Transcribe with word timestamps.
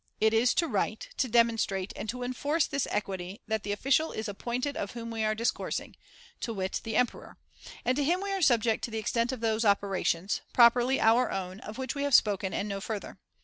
It 0.19 0.33
is 0.33 0.55
to 0.55 0.67
write, 0.67 1.09
to 1.17 1.27
demonstrate, 1.27 1.93
and 1.95 2.09
to 2.09 2.23
enforce 2.23 2.65
this 2.65 2.87
equity 2.89 3.39
that 3.47 3.61
the 3.61 3.71
[official 3.71 4.11
is 4.11 4.27
appointed 4.27 4.75
of 4.75 4.93
whom 4.93 5.11
we 5.11 5.23
are 5.23 5.35
discoursing, 5.35 5.95
to 6.39 6.51
wit 6.55 6.81
the 6.83 6.95
emperor; 6.95 7.37
and 7.85 7.95
to 7.97 8.03
him 8.03 8.19
we 8.19 8.31
are 8.31 8.41
subject 8.41 8.83
to 8.85 8.89
the 8.89 8.97
extent 8.97 9.31
of 9.31 9.41
those 9.41 9.63
operations, 9.63 10.41
properly 10.53 10.99
our 10.99 11.29
own, 11.29 11.59
of 11.59 11.77
which 11.77 11.93
we 11.93 12.01
have 12.01 12.15
spoken, 12.15 12.51
and 12.51 12.67
no 12.67 12.81
further. 12.81 13.19